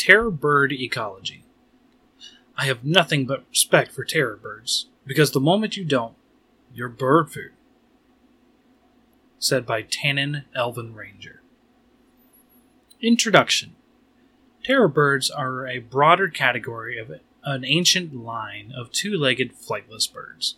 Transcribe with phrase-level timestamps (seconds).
[0.00, 1.44] Terror bird ecology.
[2.56, 6.14] I have nothing but respect for terror birds, because the moment you don't,
[6.72, 7.52] you're bird food.
[9.38, 11.42] Said by Tannen Elven Ranger.
[13.02, 13.76] Introduction
[14.64, 17.12] Terror birds are a broader category of
[17.44, 20.54] an ancient line of two legged flightless birds.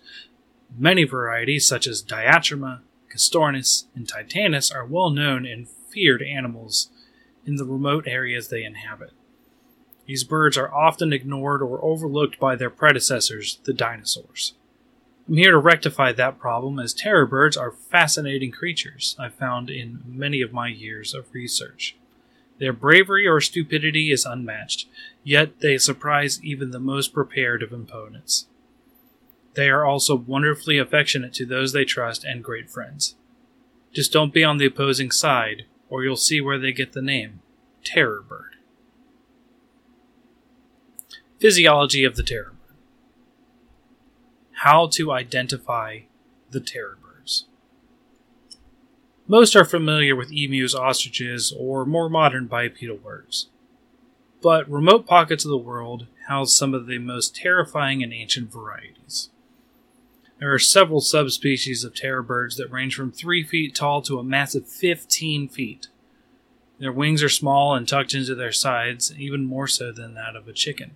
[0.79, 2.82] Many varieties, such as Diatryma,
[3.12, 6.90] Gastornis, and Titanus, are well known and feared animals
[7.45, 9.11] in the remote areas they inhabit.
[10.06, 14.55] These birds are often ignored or overlooked by their predecessors, the dinosaurs.
[15.28, 20.02] I'm here to rectify that problem as terror birds are fascinating creatures I've found in
[20.05, 21.97] many of my years of research.
[22.59, 24.87] Their bravery or stupidity is unmatched,
[25.23, 28.47] yet they surprise even the most prepared of opponents.
[29.55, 33.14] They are also wonderfully affectionate to those they trust and great friends.
[33.92, 37.41] Just don't be on the opposing side, or you'll see where they get the name
[37.84, 38.56] Terror Bird.
[41.42, 42.77] Physiology of the terror bird.
[44.58, 46.03] How to identify
[46.53, 47.47] the terror birds.
[49.27, 53.48] Most are familiar with emus, ostriches, or more modern bipedal birds.
[54.41, 59.30] But remote pockets of the world house some of the most terrifying and ancient varieties.
[60.39, 64.22] There are several subspecies of terror birds that range from 3 feet tall to a
[64.22, 65.89] massive 15 feet.
[66.78, 70.47] Their wings are small and tucked into their sides, even more so than that of
[70.47, 70.92] a chicken.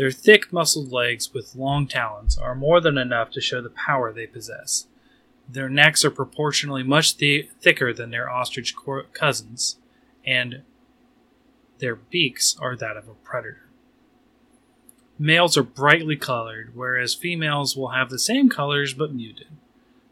[0.00, 4.10] Their thick, muscled legs with long talons are more than enough to show the power
[4.10, 4.86] they possess.
[5.46, 9.76] Their necks are proportionally much th- thicker than their ostrich co- cousins,
[10.24, 10.62] and
[11.80, 13.68] their beaks are that of a predator.
[15.18, 19.48] Males are brightly colored, whereas females will have the same colors but muted.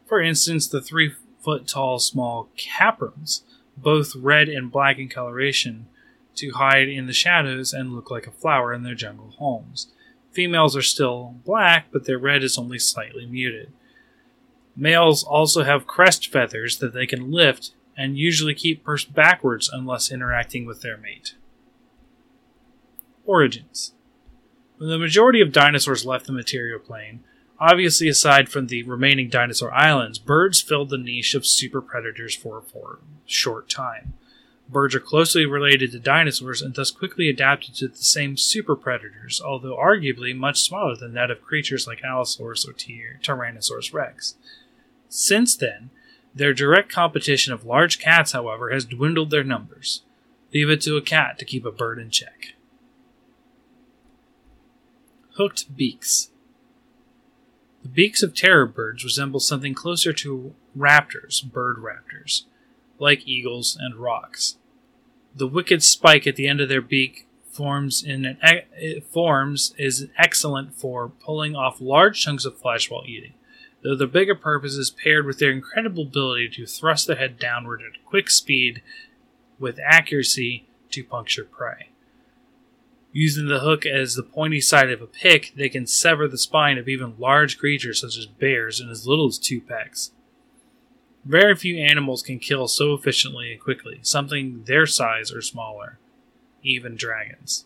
[0.05, 3.41] For instance, the three foot tall small caprams,
[3.75, 5.87] both red and black in coloration,
[6.39, 9.87] to hide in the shadows and look like a flower in their jungle homes.
[10.31, 13.71] Females are still black, but their red is only slightly muted.
[14.75, 20.11] Males also have crest feathers that they can lift and usually keep pursed backwards unless
[20.11, 21.35] interacting with their mate.
[23.25, 23.93] Origins
[24.77, 27.23] When the majority of dinosaurs left the material plane,
[27.59, 32.59] obviously aside from the remaining dinosaur islands, birds filled the niche of super predators for
[32.59, 34.13] a short time.
[34.71, 39.41] Birds are closely related to dinosaurs and thus quickly adapted to the same super predators,
[39.43, 44.35] although arguably much smaller than that of creatures like Allosaurus or Tyrannosaurus rex.
[45.07, 45.89] Since then,
[46.35, 50.03] their direct competition of large cats, however, has dwindled their numbers.
[50.53, 52.53] Leave it to a cat to keep a bird in check.
[55.37, 56.29] Hooked beaks.
[57.81, 62.43] The beaks of terror birds resemble something closer to raptors, bird raptors,
[62.99, 64.57] like eagles and rocs.
[65.35, 68.37] The wicked spike at the end of their beak forms in an
[68.79, 73.33] e- forms is excellent for pulling off large chunks of flesh while eating.
[73.83, 77.81] Though their bigger purpose is paired with their incredible ability to thrust their head downward
[77.81, 78.81] at quick speed
[79.57, 81.89] with accuracy to puncture prey.
[83.11, 86.77] Using the hook as the pointy side of a pick, they can sever the spine
[86.77, 90.11] of even large creatures such as bears in as little as two pecks.
[91.29, 95.99] Very few animals can kill so efficiently and quickly, something their size or smaller,
[96.63, 97.65] even dragons.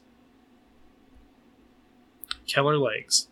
[2.45, 3.29] Killer legs.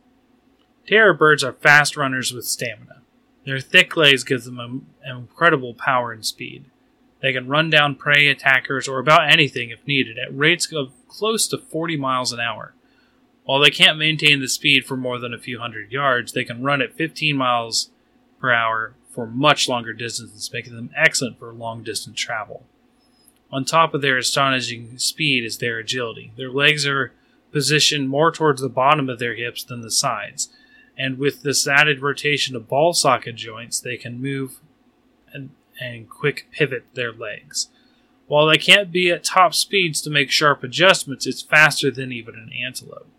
[0.87, 3.01] Terror birds are fast runners with stamina.
[3.45, 6.63] Their thick legs give them incredible power and speed.
[7.21, 11.45] They can run down prey, attackers, or about anything if needed at rates of close
[11.49, 12.73] to 40 miles an hour.
[13.43, 16.63] While they can't maintain the speed for more than a few hundred yards, they can
[16.63, 17.89] run at 15 miles
[18.39, 22.63] per hour for much longer distances, making them excellent for long distance travel.
[23.51, 26.31] On top of their astonishing speed is their agility.
[26.37, 27.11] Their legs are
[27.51, 30.49] positioned more towards the bottom of their hips than the sides,
[30.97, 34.59] and with this added rotation of ball socket joints, they can move
[35.33, 35.49] and,
[35.79, 37.67] and quick pivot their legs.
[38.27, 42.35] While they can't be at top speeds to make sharp adjustments, it's faster than even
[42.35, 43.09] an antelope.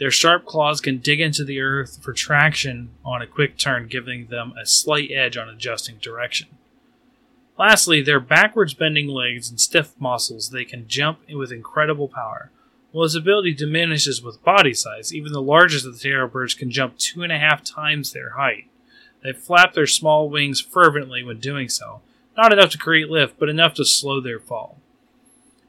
[0.00, 4.28] Their sharp claws can dig into the earth for traction on a quick turn, giving
[4.28, 6.48] them a slight edge on adjusting direction.
[7.58, 12.50] Lastly, their backwards bending legs and stiff muscles, they can jump with incredible power.
[12.92, 16.70] While this ability diminishes with body size, even the largest of the terror birds can
[16.70, 18.68] jump two and a half times their height.
[19.22, 22.00] They flap their small wings fervently when doing so,
[22.38, 24.79] not enough to create lift, but enough to slow their fall.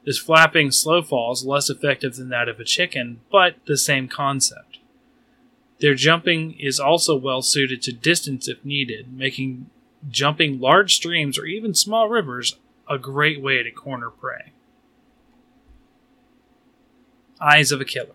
[0.04, 4.08] This flapping slow fall is less effective than that of a chicken, but the same
[4.08, 4.78] concept.
[5.80, 9.70] Their jumping is also well suited to distance if needed, making
[10.08, 12.56] jumping large streams or even small rivers
[12.88, 14.52] a great way to corner prey.
[17.40, 18.14] Eyes of a killer.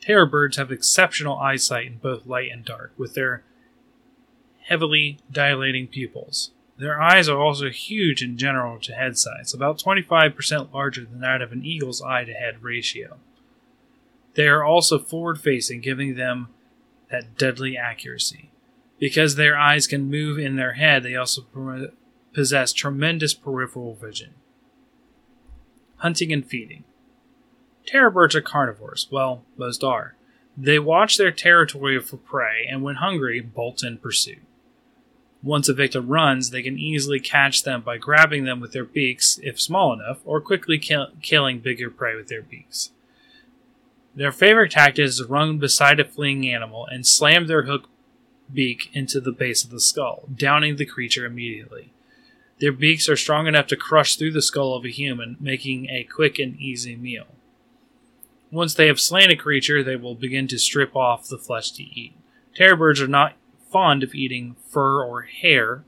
[0.00, 3.42] Terror birds have exceptional eyesight in both light and dark, with their
[4.62, 6.50] heavily dilating pupils.
[6.78, 11.40] Their eyes are also huge in general to head size, about 25% larger than that
[11.40, 13.16] of an eagle's eye to head ratio.
[14.34, 16.48] They are also forward facing, giving them
[17.10, 18.50] that deadly accuracy.
[18.98, 21.46] Because their eyes can move in their head, they also
[22.34, 24.34] possess tremendous peripheral vision.
[25.98, 26.84] Hunting and feeding.
[27.86, 29.08] Terror birds are carnivores.
[29.10, 30.16] Well, most are.
[30.56, 34.42] They watch their territory for prey and, when hungry, bolt in pursuit.
[35.42, 39.38] Once a victim runs, they can easily catch them by grabbing them with their beaks,
[39.42, 42.90] if small enough, or quickly kill- killing bigger prey with their beaks.
[44.14, 47.88] Their favorite tactic is to run beside a fleeing animal and slam their hook
[48.52, 51.92] beak into the base of the skull, downing the creature immediately.
[52.58, 56.04] Their beaks are strong enough to crush through the skull of a human, making a
[56.04, 57.26] quick and easy meal.
[58.50, 61.82] Once they have slain a creature, they will begin to strip off the flesh to
[61.82, 62.14] eat.
[62.54, 63.34] Terror birds are not
[63.76, 65.84] fond of eating fur or hair,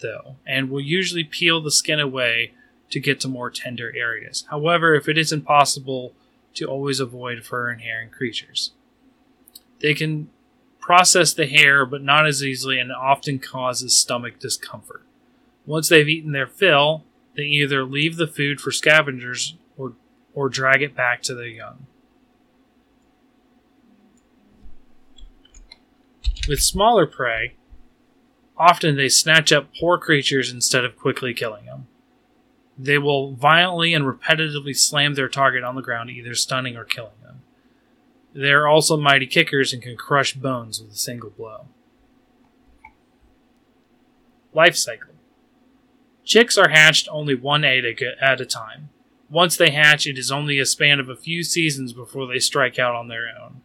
[0.00, 2.52] though, and will usually peel the skin away
[2.90, 4.44] to get to more tender areas.
[4.50, 6.12] However, if it is impossible
[6.52, 8.72] to always avoid fur and hair in creatures,
[9.80, 10.28] they can
[10.78, 15.02] process the hair, but not as easily, and often causes stomach discomfort.
[15.64, 17.02] Once they've eaten their fill,
[17.34, 19.94] they either leave the food for scavengers or,
[20.34, 21.86] or drag it back to their young.
[26.48, 27.54] With smaller prey,
[28.56, 31.86] often they snatch up poor creatures instead of quickly killing them.
[32.76, 37.12] They will violently and repetitively slam their target on the ground, either stunning or killing
[37.22, 37.42] them.
[38.34, 41.66] They are also mighty kickers and can crush bones with a single blow.
[44.54, 45.10] Life cycle
[46.24, 48.90] Chicks are hatched only one egg at a time.
[49.28, 52.78] Once they hatch, it is only a span of a few seasons before they strike
[52.78, 53.60] out on their own.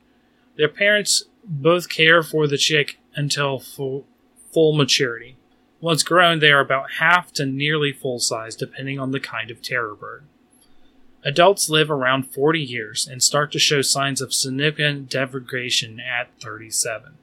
[0.55, 4.05] Their parents both care for the chick until full,
[4.53, 5.37] full maturity.
[5.79, 9.61] Once grown, they are about half to nearly full size, depending on the kind of
[9.61, 10.23] terror bird.
[11.23, 17.13] Adults live around 40 years and start to show signs of significant degradation at 37.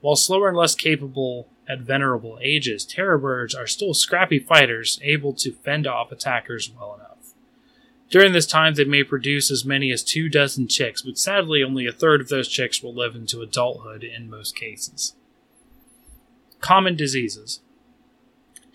[0.00, 5.32] While slower and less capable at venerable ages, terror birds are still scrappy fighters able
[5.34, 7.13] to fend off attackers well enough.
[8.14, 11.88] During this time, they may produce as many as two dozen chicks, but sadly, only
[11.88, 15.16] a third of those chicks will live into adulthood in most cases.
[16.60, 17.58] Common diseases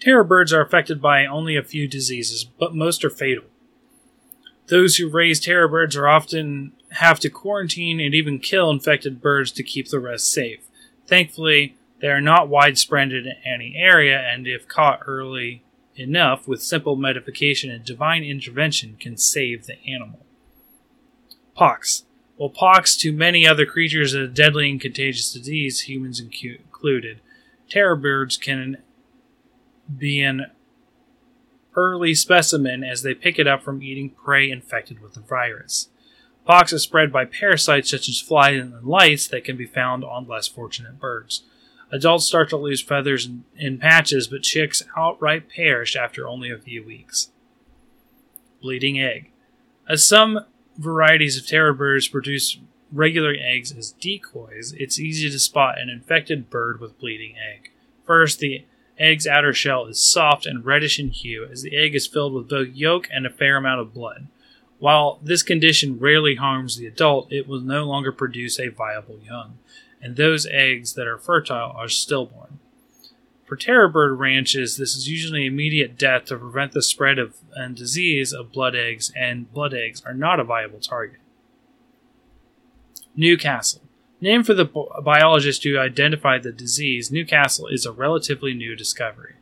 [0.01, 3.45] Terror birds are affected by only a few diseases, but most are fatal.
[4.67, 9.53] Those who raise terror birds are often have to quarantine and even kill infected birds
[9.53, 10.59] to keep the rest safe.
[11.07, 15.63] Thankfully, they are not widespread in any area, and if caught early
[15.99, 20.25] enough with simple medication and divine intervention can save the animal.
[21.55, 22.05] Pox.
[22.37, 27.19] While pox to many other creatures is a deadly and contagious disease, humans included,
[27.69, 28.77] terror birds can
[29.97, 30.45] be an
[31.75, 35.89] early specimen as they pick it up from eating prey infected with the virus.
[36.45, 40.27] Pox is spread by parasites such as flies and lice that can be found on
[40.27, 41.43] less fortunate birds.
[41.91, 46.83] Adults start to lose feathers in, patches, but chicks outright perish after only a few
[46.83, 47.31] weeks.
[48.61, 49.31] Bleeding egg.
[49.87, 50.45] As some
[50.77, 52.59] varieties of terror birds produce
[52.91, 57.71] regular eggs as decoys, it's easy to spot an infected bird with bleeding egg.
[58.05, 58.65] First, the
[58.99, 62.49] egg's outer shell is soft and reddish in hue, as the egg is filled with
[62.49, 64.27] both yolk and a fair amount of blood.
[64.77, 69.57] While this condition rarely harms the adult, it will no longer produce a viable young
[70.01, 72.59] and those eggs that are fertile are stillborn.
[73.45, 77.75] For terror bird ranches, this is usually immediate death to prevent the spread of and
[77.75, 81.19] disease of blood eggs, and blood eggs are not a viable target.
[83.15, 83.81] Newcastle.
[84.21, 89.35] Named for the biologist who identified the disease, Newcastle is a relatively new discovery.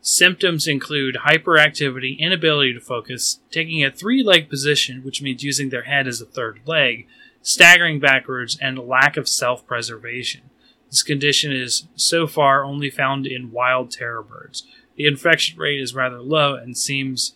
[0.00, 5.82] Symptoms include hyperactivity, inability to focus, taking a three leg position, which means using their
[5.82, 7.06] head as a third leg,
[7.42, 10.42] staggering backwards, and lack of self preservation.
[10.90, 14.66] This condition is so far only found in wild terror birds.
[14.96, 17.34] The infection rate is rather low and seems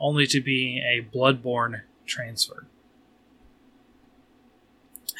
[0.00, 2.66] only to be a bloodborne transfer.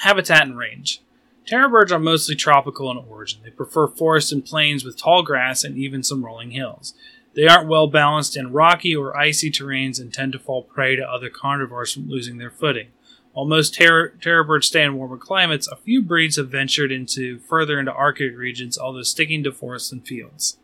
[0.00, 1.02] Habitat and range.
[1.46, 3.40] Terror birds are mostly tropical in origin.
[3.44, 6.94] They prefer forests and plains with tall grass and even some rolling hills.
[7.34, 11.08] They aren't well balanced in rocky or icy terrains and tend to fall prey to
[11.08, 12.88] other carnivores from losing their footing.
[13.36, 17.78] While most terror, terror stay in warmer climates, a few breeds have ventured into further
[17.78, 20.56] into Arctic regions, although sticking to forests and fields.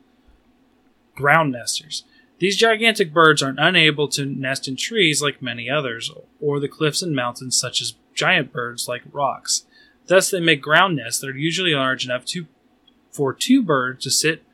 [1.14, 2.04] Ground nesters.
[2.38, 6.10] These gigantic birds aren't unable to nest in trees like many others,
[6.40, 9.66] or the cliffs and mountains such as giant birds like rocs.
[10.06, 12.46] Thus, they make ground nests that are usually large enough to,
[13.10, 14.44] for two birds to sit,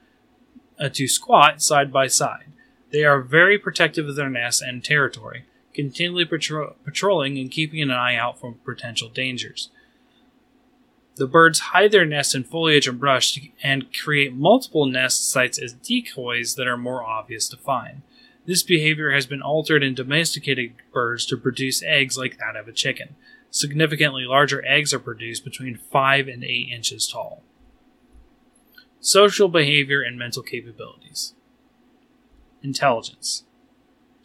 [0.81, 2.47] uh, to squat side by side.
[2.91, 5.45] They are very protective of their nests and territory,
[5.79, 9.71] continually patro- patrolling and keeping an eye out for potential dangers.
[11.15, 15.75] The birds hide their nests in foliage and brush and create multiple nest sites as
[15.75, 18.03] decoys that are more obvious to find.
[18.45, 22.73] This behavior has been altered in domesticated birds to produce eggs like that of a
[22.73, 23.15] chicken.
[23.53, 27.45] Significantly larger eggs are produced between 5 and 8 inches tall.
[28.99, 31.35] Social behavior and mental capabilities.
[32.65, 33.45] Intelligence.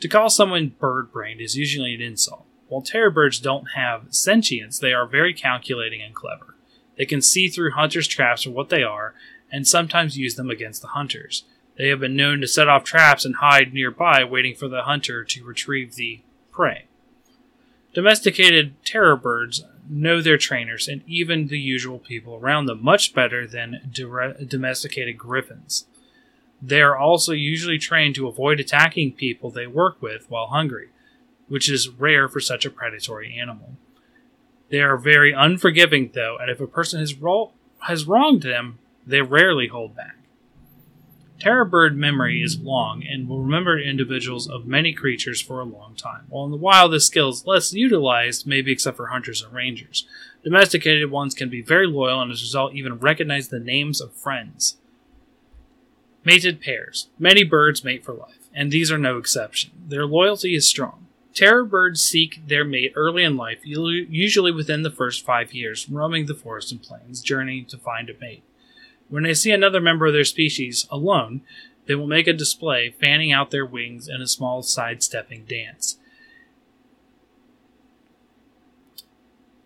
[0.03, 2.45] To call someone bird brained is usually an insult.
[2.67, 6.55] While terror birds don't have sentience, they are very calculating and clever.
[6.97, 9.15] They can see through hunters' traps for what they are,
[9.49, 11.45] and sometimes use them against the hunters.
[11.77, 15.23] They have been known to set off traps and hide nearby, waiting for the hunter
[15.23, 16.19] to retrieve the
[16.51, 16.87] prey.
[17.93, 23.47] Domesticated terror birds know their trainers and even the usual people around them much better
[23.47, 25.85] than domesticated griffins.
[26.65, 30.89] They are also usually trained to avoid attacking people they work with while hungry,
[31.49, 33.75] which is rare for such a predatory animal.
[34.69, 39.21] They are very unforgiving, though, and if a person has, ro- has wronged them, they
[39.21, 40.15] rarely hold back.
[41.37, 45.95] Terror bird memory is long and will remember individuals of many creatures for a long
[45.95, 49.51] time, while in the wild this skill is less utilized, maybe except for hunters and
[49.51, 50.07] rangers.
[50.45, 54.13] Domesticated ones can be very loyal and as a result even recognize the names of
[54.13, 54.77] friends.
[56.25, 57.09] Mated pairs.
[57.19, 59.71] Many birds mate for life, and these are no exception.
[59.87, 61.07] Their loyalty is strong.
[61.33, 66.27] Terror birds seek their mate early in life, usually within the first five years, roaming
[66.27, 68.43] the forests and plains, journeying to find a mate.
[69.09, 71.41] When they see another member of their species alone,
[71.85, 75.97] they will make a display, fanning out their wings in a small sidestepping dance.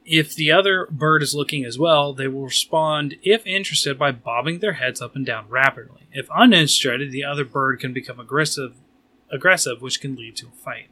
[0.10, 4.60] If the other bird is looking as well, they will respond, if interested, by bobbing
[4.60, 6.08] their heads up and down rapidly.
[6.14, 8.76] If uninterested, the other bird can become aggressive,
[9.30, 10.88] aggressive, which can lead to a fight.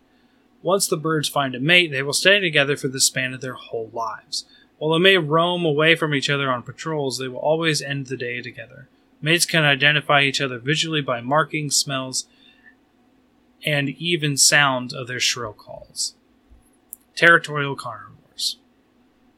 [0.61, 3.53] Once the birds find a mate, they will stay together for the span of their
[3.53, 4.43] whole lives.
[4.79, 8.17] While they may roam away from each other on patrols, they will always end the
[8.17, 8.89] day together.
[9.21, 12.27] Mates can identify each other visually by markings, smells,
[13.65, 16.15] and even sound of their shrill calls.
[17.15, 18.14] Territorial carnivores.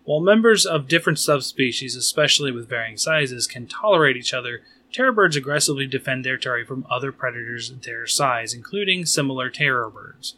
[0.08, 4.62] While members of different subspecies, especially with varying sizes, can tolerate each other,
[4.92, 10.36] terror birds aggressively defend their territory from other predators their size, including similar terror birds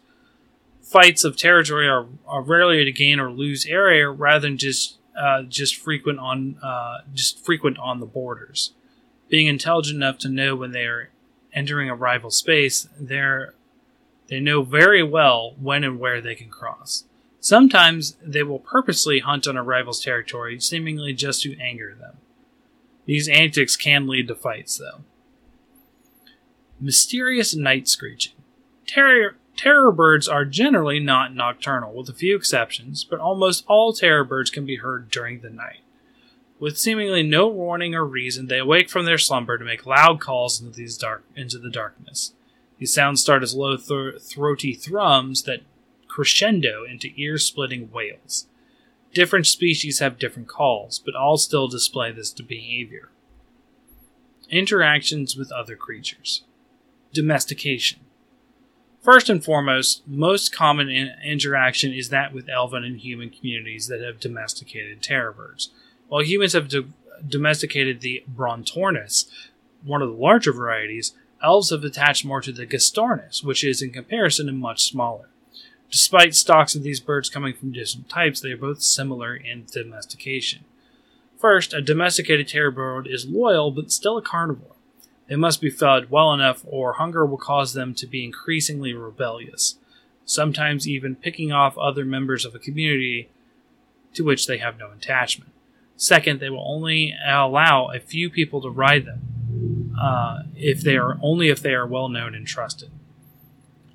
[0.90, 5.42] fights of territory are, are rarely to gain or lose area rather than just uh,
[5.42, 8.72] just frequent on uh, just frequent on the borders.
[9.28, 11.10] Being intelligent enough to know when they are
[11.52, 13.54] entering a rival space, they're
[14.28, 17.04] they know very well when and where they can cross.
[17.40, 22.18] Sometimes they will purposely hunt on a rival's territory, seemingly just to anger them.
[23.06, 25.00] These antics can lead to fights, though.
[26.78, 28.34] Mysterious night screeching.
[28.86, 34.24] Terrier, Terror birds are generally not nocturnal, with a few exceptions, but almost all terror
[34.24, 35.80] birds can be heard during the night.
[36.58, 40.62] With seemingly no warning or reason, they awake from their slumber to make loud calls
[40.62, 42.32] into, dark, into the darkness.
[42.78, 45.60] These sounds start as low, th- throaty thrums that
[46.10, 48.46] crescendo into ear splitting wails.
[49.14, 53.10] Different species have different calls, but all still display this behavior.
[54.50, 56.42] Interactions with other creatures.
[57.12, 58.00] Domestication.
[59.02, 64.02] First and foremost, most common in- interaction is that with elven and human communities that
[64.02, 65.70] have domesticated terror birds.
[66.08, 66.92] While humans have do-
[67.26, 69.26] domesticated the Brontornis,
[69.82, 73.90] one of the larger varieties, elves have attached more to the Gastornis, which is in
[73.90, 75.30] comparison much smaller.
[75.90, 80.64] Despite stocks of these birds coming from different types, they are both similar in domestication.
[81.36, 84.76] First, a domesticated terror bird is loyal but still a carnivore.
[85.26, 89.76] They must be fed well enough, or hunger will cause them to be increasingly rebellious,
[90.24, 93.28] sometimes even picking off other members of a community
[94.14, 95.52] to which they have no attachment.
[95.96, 101.18] Second, they will only allow a few people to ride them, uh, if they are
[101.22, 102.90] only if they are well known and trusted.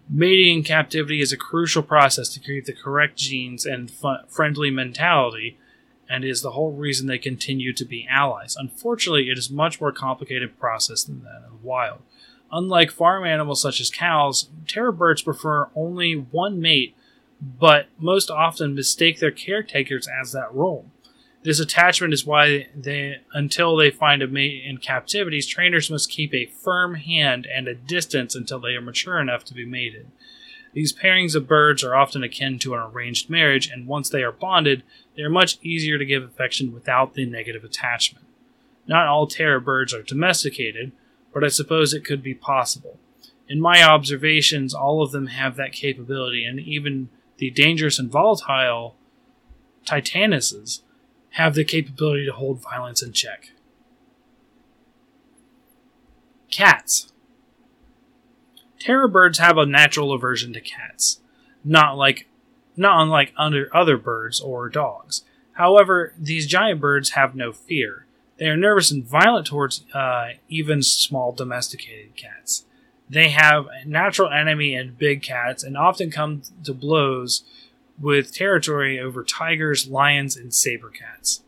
[0.08, 3.92] Mating in captivity is a crucial process to create the correct genes and
[4.28, 5.58] friendly mentality
[6.08, 8.56] and is the whole reason they continue to be allies.
[8.56, 12.02] Unfortunately, it is a much more complicated process than that in the wild.
[12.52, 16.96] Unlike farm animals such as cows, terror birds prefer only one mate,
[17.42, 20.86] but most often mistake their caretakers as that role.
[21.46, 26.34] This attachment is why they, until they find a mate in captivity, trainers must keep
[26.34, 30.08] a firm hand and a distance until they are mature enough to be mated.
[30.74, 34.32] These pairings of birds are often akin to an arranged marriage, and once they are
[34.32, 34.82] bonded,
[35.16, 38.26] they are much easier to give affection without the negative attachment.
[38.88, 40.94] Not all terror birds are domesticated,
[41.32, 42.98] but I suppose it could be possible.
[43.48, 48.96] In my observations, all of them have that capability, and even the dangerous and volatile
[49.86, 50.82] titanuses
[51.36, 53.50] have the capability to hold violence in check.
[56.50, 57.12] Cats.
[58.80, 61.20] Terror birds have a natural aversion to cats,
[61.64, 62.28] not like
[62.78, 65.24] not unlike other, other birds or dogs.
[65.54, 68.06] However, these giant birds have no fear.
[68.38, 72.66] They are nervous and violent towards uh, even small domesticated cats.
[73.10, 77.44] They have a natural enemy in big cats and often come to blows
[78.00, 81.44] with territory over tigers, lions, and saber cats.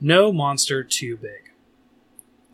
[0.00, 1.52] No monster too big.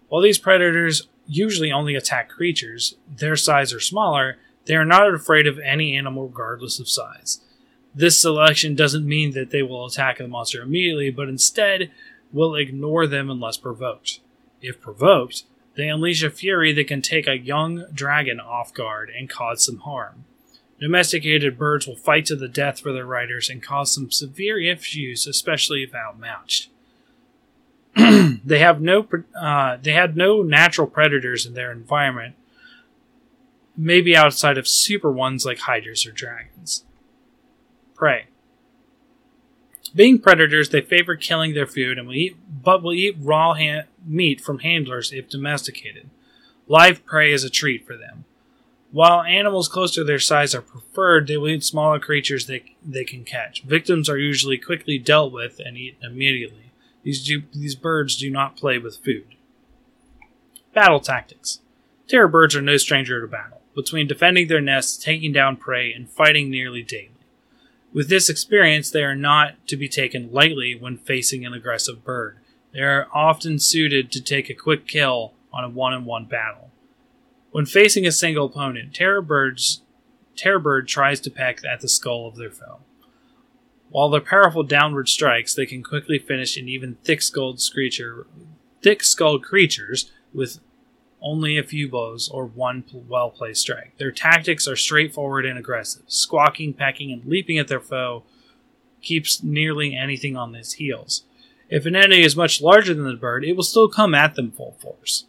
[0.09, 5.47] While these predators usually only attack creatures, their size or smaller, they are not afraid
[5.47, 7.41] of any animal regardless of size.
[7.95, 11.91] This selection doesn't mean that they will attack the monster immediately, but instead
[12.33, 14.21] will ignore them unless provoked.
[14.61, 15.45] If provoked,
[15.75, 19.79] they unleash a fury that can take a young dragon off guard and cause some
[19.79, 20.25] harm.
[20.81, 25.27] Domesticated birds will fight to the death for their riders and cause some severe issues,
[25.27, 26.69] especially if outmatched.
[27.97, 29.09] they have no
[29.41, 32.37] uh, they had no natural predators in their environment,
[33.77, 36.85] maybe outside of super ones like hydras or dragons.
[37.97, 38.27] Prey.
[39.95, 43.87] Being predators, they favor killing their food and will eat, but will eat raw ha-
[44.07, 46.09] meat from handlers if domesticated.
[46.69, 48.27] Live prey is a treat for them.
[48.91, 53.05] While animals close to their size are preferred, they will eat smaller creatures they, they
[53.05, 53.63] can catch.
[53.63, 56.73] Victims are usually quickly dealt with and eaten immediately.
[57.03, 59.27] These, do, these birds do not play with food.
[60.73, 61.61] Battle tactics.
[62.07, 66.09] Terror birds are no stranger to battle, between defending their nests, taking down prey, and
[66.09, 67.11] fighting nearly daily.
[67.93, 72.39] With this experience, they are not to be taken lightly when facing an aggressive bird.
[72.73, 76.71] They are often suited to take a quick kill on a one on one battle.
[77.51, 79.83] When facing a single opponent, Terror Birds
[80.37, 82.81] Terror Bird tries to peck at the skull of their foe.
[83.91, 88.27] While their powerful downward strikes, they can quickly finish an even thick-skulled creature,
[88.83, 90.61] thick-skulled creatures with
[91.21, 93.97] only a few blows or one well-placed strike.
[93.99, 96.03] Their tactics are straightforward and aggressive.
[96.07, 98.25] Squawking, pecking, and leaping at their foe
[99.01, 101.25] keeps nearly anything on its heels.
[101.69, 104.53] If an enemy is much larger than the bird, it will still come at them
[104.53, 105.25] full force.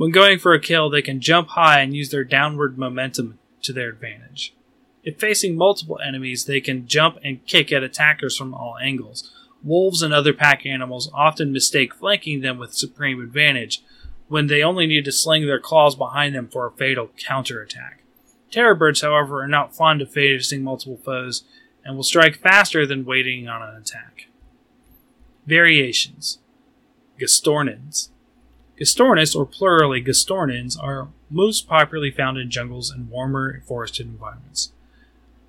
[0.00, 3.74] When going for a kill, they can jump high and use their downward momentum to
[3.74, 4.54] their advantage.
[5.04, 9.30] If facing multiple enemies, they can jump and kick at attackers from all angles.
[9.62, 13.82] Wolves and other pack animals often mistake flanking them with supreme advantage,
[14.28, 18.02] when they only need to sling their claws behind them for a fatal counterattack.
[18.50, 21.44] Terror birds, however, are not fond of facing multiple foes
[21.84, 24.28] and will strike faster than waiting on an attack.
[25.44, 26.38] Variations
[27.18, 28.08] Gastornins
[28.80, 34.72] Gastornis, or plurally Gastornins, are most popularly found in jungles and warmer forested environments.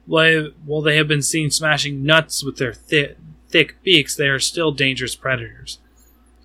[0.06, 3.15] While they have been seen smashing nuts with their thi-
[3.50, 5.80] thick beaks, they are still dangerous predators.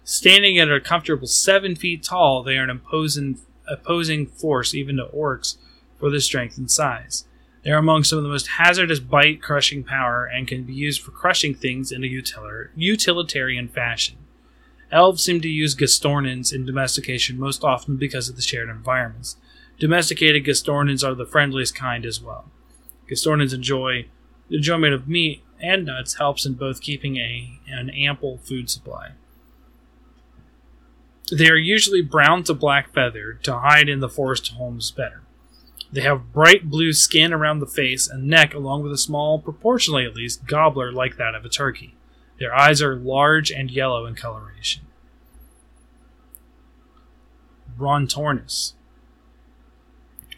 [0.05, 5.07] Standing at a comfortable seven feet tall, they are an imposing, opposing force even to
[5.07, 5.57] orcs
[5.99, 7.25] for their strength and size.
[7.65, 11.03] They are among some of the most hazardous bite crushing power and can be used
[11.03, 12.23] for crushing things in a
[12.77, 14.19] utilitarian fashion.
[14.93, 19.37] Elves seem to use Gastornins in domestication most often because of the shared environments.
[19.79, 22.47] Domesticated Gastornins are the friendliest kind as well.
[23.09, 24.07] Gastornins enjoy
[24.49, 29.13] the enjoyment of meat and nuts helps in both keeping a an ample food supply.
[31.33, 35.23] They are usually brown to black feathered to hide in the forest homes better.
[35.91, 40.05] They have bright blue skin around the face and neck, along with a small, proportionally
[40.05, 41.96] at least, gobbler like that of a turkey.
[42.39, 44.83] Their eyes are large and yellow in coloration.
[47.79, 48.73] Brontornis.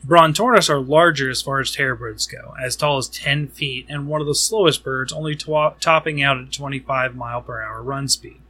[0.07, 4.07] Brontornis are larger as far as terror birds go, as tall as 10 feet, and
[4.07, 8.09] one of the slowest birds, only to- topping out at 25 mile per hour run
[8.09, 8.41] speed.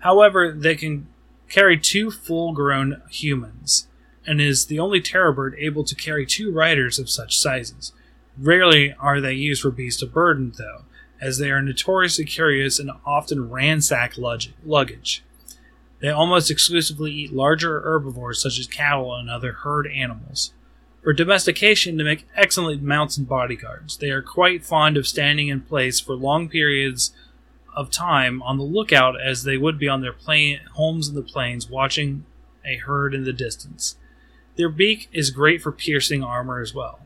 [0.00, 1.06] However, they can
[1.48, 3.86] carry two full grown humans,
[4.26, 7.92] and is the only terror bird able to carry two riders of such sizes.
[8.36, 10.82] Rarely are they used for beasts of burden, though,
[11.22, 15.22] as they are notoriously curious and often ransack luggage.
[16.00, 20.52] They almost exclusively eat larger herbivores such as cattle and other herd animals.
[21.02, 23.96] For domestication, they make excellent mounts and bodyguards.
[23.96, 27.12] They are quite fond of standing in place for long periods
[27.74, 31.22] of time on the lookout as they would be on their plain, homes in the
[31.22, 32.24] plains watching
[32.64, 33.96] a herd in the distance.
[34.56, 37.00] Their beak is great for piercing armor as well,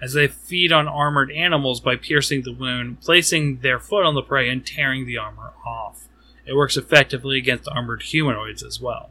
[0.00, 4.22] as they feed on armored animals by piercing the wound, placing their foot on the
[4.22, 6.08] prey, and tearing the armor off.
[6.46, 9.10] It works effectively against armored humanoids as well.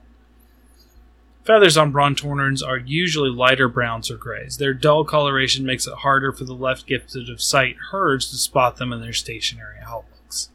[1.45, 4.57] Feathers on Brontornans are usually lighter browns or grays.
[4.57, 8.77] Their dull coloration makes it harder for the left gifted of sight herds to spot
[8.77, 10.49] them in their stationary outlooks.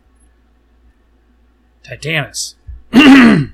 [1.84, 2.54] Titanus.
[2.92, 3.52] the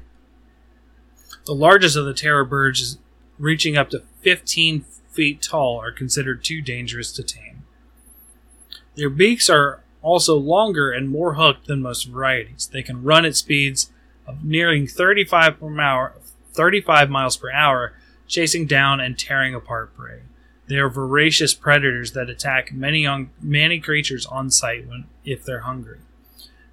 [1.47, 2.99] largest of the terror birds, is
[3.39, 7.65] reaching up to 15 feet tall, are considered too dangerous to tame.
[8.95, 12.69] Their beaks are also longer and more hooked than most varieties.
[12.73, 13.91] They can run at speeds
[14.27, 16.15] of nearing 35 per hour,
[16.53, 17.95] 35 miles per hour,
[18.27, 20.21] chasing down and tearing apart prey.
[20.69, 25.61] They are voracious predators that attack many young, many creatures on sight when if they're
[25.61, 25.99] hungry.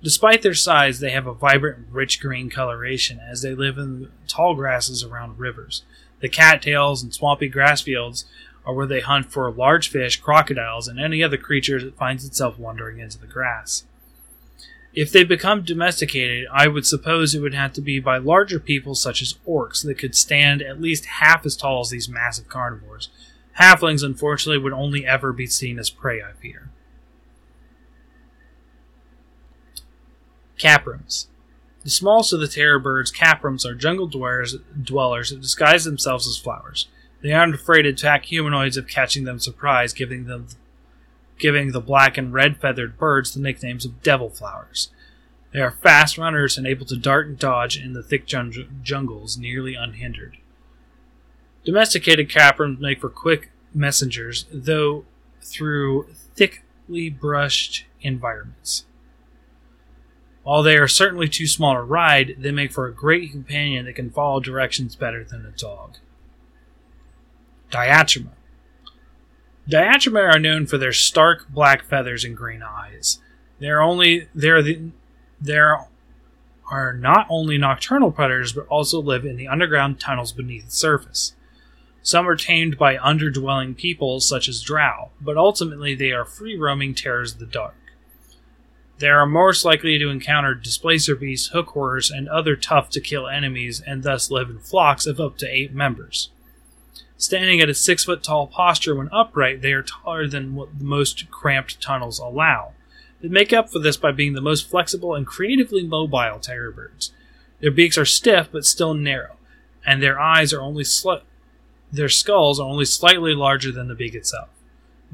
[0.03, 4.53] Despite their size, they have a vibrant, rich green coloration as they live in tall
[4.53, 5.83] grasses around rivers.
[6.19, 8.25] The cattails and swampy grass fields
[8.65, 12.59] are where they hunt for large fish, crocodiles, and any other creature that finds itself
[12.59, 13.85] wandering into the grass.
[14.93, 18.95] If they become domesticated, I would suppose it would have to be by larger people
[18.95, 23.09] such as orcs that could stand at least half as tall as these massive carnivores.
[23.59, 26.69] Halflings, unfortunately, would only ever be seen as prey, I fear.
[30.57, 31.27] Caprams.
[31.87, 36.35] The smallest of the terror birds, caprams, are jungle dwellers, dwellers that disguise themselves as
[36.37, 36.89] flowers.
[37.21, 40.47] They aren't afraid to attack humanoids if catching them surprise, giving them
[41.39, 44.91] giving the black and red feathered birds the nicknames of devil flowers.
[45.53, 49.37] They are fast runners and able to dart and dodge in the thick jung- jungles
[49.37, 50.35] nearly unhindered.
[51.63, 55.05] Domesticated caprams make for quick messengers, though
[55.39, 58.86] through thickly brushed environments.
[60.47, 63.97] While they are certainly too small to ride, they make for a great companion that
[63.97, 65.97] can follow directions better than a dog.
[67.69, 68.29] Diatryma.
[69.69, 73.19] Diatryma are known for their stark black feathers and green eyes.
[73.59, 74.91] They're only they're the
[75.41, 75.85] there
[76.71, 81.35] are not only nocturnal predators but also live in the underground tunnels beneath the surface.
[82.01, 86.95] Some are tamed by underdwelling peoples such as drow, but ultimately they are free roaming
[86.95, 87.75] terrors of the dark.
[88.99, 93.27] They are most likely to encounter displacer beasts, hook horrors, and other tough to kill
[93.27, 96.29] enemies, and thus live in flocks of up to eight members.
[97.15, 101.29] Standing at a six foot tall posture when upright, they are taller than what most
[101.29, 102.73] cramped tunnels allow.
[103.21, 107.11] They make up for this by being the most flexible and creatively mobile terror birds.
[107.59, 109.37] Their beaks are stiff but still narrow,
[109.85, 111.21] and their eyes are only sli-
[111.91, 114.49] their skulls are only slightly larger than the beak itself.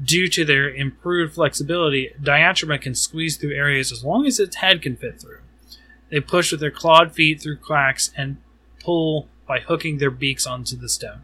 [0.02, 4.82] Due to their improved flexibility, Diatryma can squeeze through areas as long as its head
[4.82, 5.38] can fit through.
[6.10, 8.38] They push with their clawed feet through cracks and
[8.80, 11.22] pull by hooking their beaks onto the stone.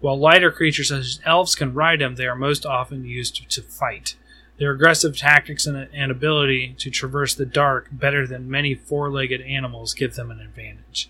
[0.00, 3.62] While lighter creatures such as elves can ride them, they are most often used to
[3.62, 4.16] fight.
[4.58, 9.94] Their aggressive tactics and, ability to traverse the dark better than many four legged animals
[9.94, 11.08] give them an advantage.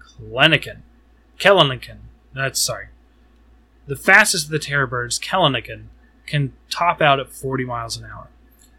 [0.00, 0.78] Klenikin.
[1.38, 1.98] Kellenikin.
[2.32, 2.88] That's sorry.
[3.86, 5.86] The fastest of the terror birds, Kellenikin,
[6.26, 8.28] can top out at 40 miles an hour.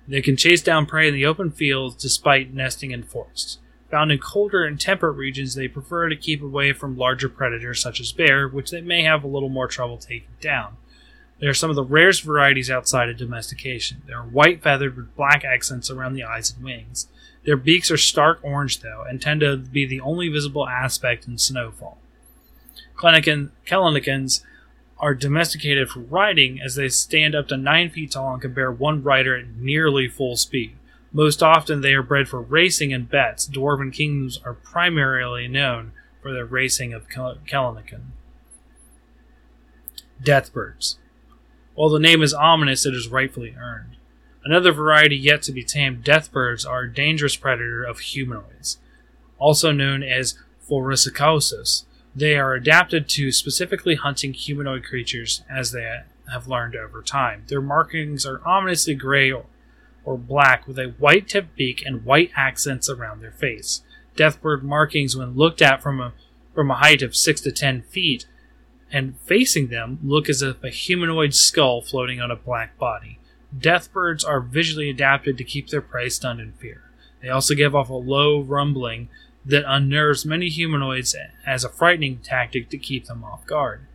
[0.08, 3.60] They can chase down prey in the open fields despite nesting in forests.
[3.92, 8.00] Found in colder and temperate regions, they prefer to keep away from larger predators such
[8.00, 10.78] as bear, which they may have a little more trouble taking down.
[11.40, 14.02] They are some of the rarest varieties outside of domestication.
[14.08, 17.08] They are white feathered with black accents around the eyes and wings.
[17.46, 21.38] Their beaks are stark orange, though, and tend to be the only visible aspect in
[21.38, 21.98] snowfall.
[22.98, 24.44] Kellenikins
[25.04, 28.72] are domesticated for riding as they stand up to 9 feet tall and can bear
[28.72, 30.78] one rider at nearly full speed.
[31.12, 33.46] Most often, they are bred for racing and bets.
[33.46, 38.04] Dwarven kingdoms are primarily known for their racing of Kellenikin.
[40.24, 40.96] Deathbirds.
[41.76, 43.98] While the name is ominous, it is rightfully earned.
[44.46, 48.78] Another variety yet to be tamed, deathbirds are a dangerous predator of humanoids,
[49.38, 51.84] also known as Phorusrhacos.
[52.16, 57.44] They are adapted to specifically hunting humanoid creatures, as they have learned over time.
[57.48, 62.90] Their markings are ominously gray or black with a white tipped beak and white accents
[62.90, 63.82] around their face.
[64.16, 66.14] Deathbird markings, when looked at from a,
[66.54, 68.28] from a height of 6 to 10 feet
[68.92, 73.18] and facing them, look as if a humanoid skull floating on a black body.
[73.58, 76.84] Deathbirds are visually adapted to keep their prey stunned in fear.
[77.22, 79.10] They also give off a low rumbling
[79.46, 83.86] that unnerves many humanoids as a frightening tactic to keep them off guard.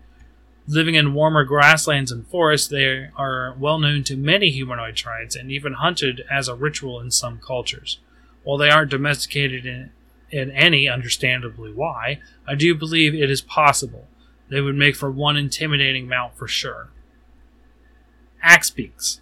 [0.67, 5.51] Living in warmer grasslands and forests, they are well known to many humanoid tribes and
[5.51, 7.99] even hunted as a ritual in some cultures.
[8.43, 9.91] While they aren't domesticated in,
[10.31, 14.07] in any, understandably why, I do believe it is possible.
[14.51, 16.91] They would make for one intimidating mount for sure.
[18.45, 19.21] Axebeaks.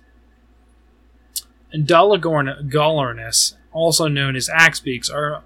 [1.72, 5.42] Doligornis, also known as axebeaks, are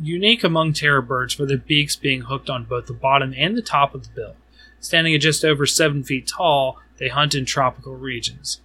[0.00, 3.62] unique among terror birds for their beaks being hooked on both the bottom and the
[3.62, 4.36] top of the bill.
[4.80, 8.60] Standing at just over seven feet tall, they hunt in tropical regions.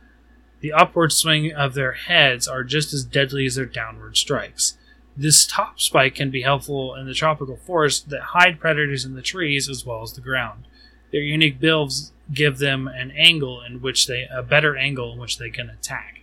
[0.59, 4.77] The upward swing of their heads are just as deadly as their downward strikes.
[5.15, 9.21] This top spike can be helpful in the tropical forest that hide predators in the
[9.21, 10.65] trees as well as the ground.
[11.11, 15.37] Their unique bills give them an angle in which they a better angle in which
[15.37, 16.21] they can attack.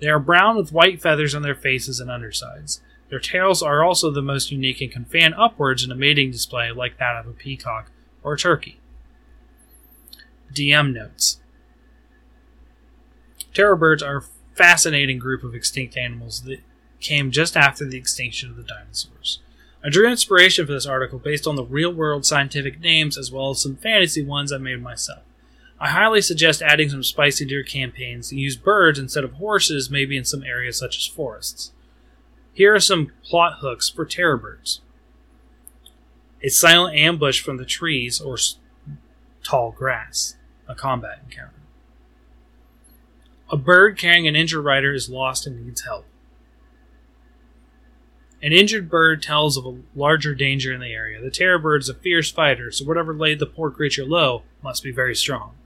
[0.00, 2.80] They are brown with white feathers on their faces and undersides.
[3.08, 6.70] Their tails are also the most unique and can fan upwards in a mating display
[6.72, 7.90] like that of a peacock
[8.22, 8.80] or a turkey.
[10.52, 11.40] DM notes.
[13.54, 16.60] Terror birds are a fascinating group of extinct animals that
[17.00, 19.40] came just after the extinction of the dinosaurs.
[19.84, 23.50] I drew inspiration for this article based on the real world scientific names as well
[23.50, 25.22] as some fantasy ones I made myself.
[25.78, 30.16] I highly suggest adding some spicy deer campaigns to use birds instead of horses, maybe
[30.16, 31.72] in some areas such as forests.
[32.56, 34.80] Here are some plot hooks for terror birds
[36.42, 38.38] a silent ambush from the trees or
[39.44, 41.60] tall grass, a combat encounter.
[43.50, 46.06] A bird carrying an injured rider is lost and needs help.
[48.42, 51.20] An injured bird tells of a larger danger in the area.
[51.20, 54.82] The terror bird is a fierce fighter, so whatever laid the poor creature low must
[54.82, 55.56] be very strong.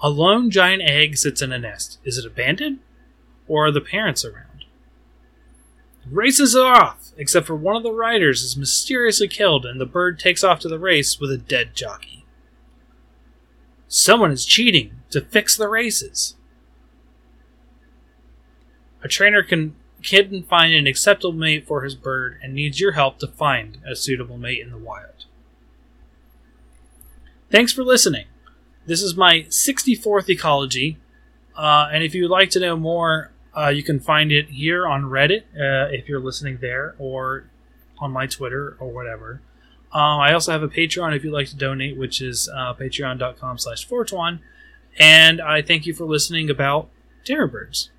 [0.00, 1.98] A lone giant egg sits in a nest.
[2.04, 2.80] Is it abandoned?
[3.46, 4.49] Or are the parents around?
[6.08, 10.18] Races are off, except for one of the riders is mysteriously killed and the bird
[10.18, 12.24] takes off to the race with a dead jockey.
[13.86, 16.36] Someone is cheating to fix the races.
[19.02, 23.18] A trainer can can find an acceptable mate for his bird and needs your help
[23.18, 25.26] to find a suitable mate in the wild.
[27.50, 28.26] Thanks for listening.
[28.86, 30.96] This is my 64th ecology,
[31.56, 34.86] uh, and if you would like to know more, uh, you can find it here
[34.86, 37.44] on Reddit uh, if you're listening there, or
[37.98, 39.40] on my Twitter or whatever.
[39.92, 43.58] Um, I also have a Patreon if you'd like to donate, which is uh, patreon.com
[43.58, 44.40] slash Fortuan.
[44.98, 46.88] And I thank you for listening about
[47.24, 47.90] terror birds.